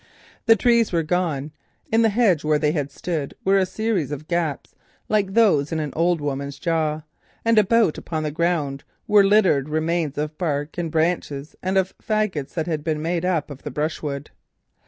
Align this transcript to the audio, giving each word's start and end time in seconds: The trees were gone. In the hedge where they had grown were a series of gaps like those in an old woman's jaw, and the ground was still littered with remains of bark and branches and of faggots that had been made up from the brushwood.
The 0.47 0.55
trees 0.55 0.91
were 0.91 1.03
gone. 1.03 1.51
In 1.91 2.01
the 2.01 2.09
hedge 2.09 2.43
where 2.43 2.57
they 2.57 2.71
had 2.71 2.91
grown 3.05 3.29
were 3.45 3.59
a 3.59 3.67
series 3.67 4.09
of 4.11 4.27
gaps 4.27 4.73
like 5.09 5.35
those 5.35 5.71
in 5.71 5.79
an 5.79 5.93
old 5.95 6.19
woman's 6.21 6.57
jaw, 6.57 7.03
and 7.45 7.55
the 7.55 8.31
ground 8.33 8.83
was 9.05 9.21
still 9.23 9.29
littered 9.29 9.65
with 9.67 9.73
remains 9.75 10.17
of 10.17 10.39
bark 10.39 10.79
and 10.79 10.89
branches 10.89 11.55
and 11.61 11.77
of 11.77 11.93
faggots 11.99 12.55
that 12.55 12.65
had 12.65 12.83
been 12.83 12.99
made 13.03 13.25
up 13.25 13.49
from 13.49 13.59
the 13.63 13.69
brushwood. 13.69 14.31